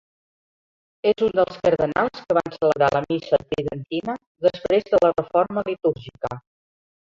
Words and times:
És 1.11 1.21
un 1.27 1.35
dels 1.39 1.59
cardenals 1.67 2.23
que 2.23 2.37
van 2.39 2.55
celebrar 2.57 2.89
la 2.97 3.03
missa 3.11 3.41
tridentina 3.53 4.19
després 4.49 4.91
de 4.91 5.05
la 5.07 5.15
reforma 5.17 5.69
litúrgica. 5.73 6.37